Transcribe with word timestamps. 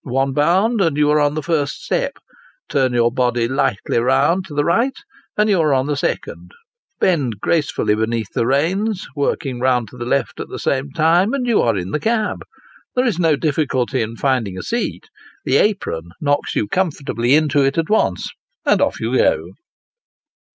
One 0.03 0.33
bound, 0.33 0.81
and 0.81 0.97
you 0.97 1.11
are 1.11 1.19
on 1.19 1.35
the 1.35 1.43
first 1.43 1.83
step; 1.83 2.13
turn 2.67 2.91
your 2.91 3.11
body 3.11 3.47
lightly 3.47 3.99
round 3.99 4.45
to 4.47 4.55
the 4.55 4.63
right, 4.65 4.95
and 5.37 5.47
you 5.47 5.61
are 5.61 5.75
on 5.75 5.85
the 5.85 5.95
second; 5.95 6.53
bend 6.99 7.39
gracefully 7.39 7.93
beneath 7.93 8.33
the 8.33 8.47
reins, 8.47 9.05
working 9.15 9.59
round 9.59 9.89
to 9.89 9.97
the 9.97 10.05
left 10.05 10.39
at 10.39 10.47
the 10.47 10.57
same 10.57 10.89
time, 10.91 11.35
and 11.35 11.45
you 11.45 11.61
are 11.61 11.77
in 11.77 11.91
the 11.91 11.99
cab. 11.99 12.39
There 12.95 13.05
is 13.05 13.19
no 13.19 13.35
difficulty 13.35 14.01
in 14.01 14.15
finding 14.15 14.57
a 14.57 14.63
seat: 14.63 15.05
the 15.45 15.57
apron 15.57 16.09
knocks 16.19 16.55
you 16.55 16.67
comfortably 16.67 17.35
into 17.35 17.61
it 17.63 17.77
at 17.77 17.87
once, 17.91 18.27
and 18.65 18.81
oft' 18.81 19.01
you 19.01 19.15
go. 19.15 19.51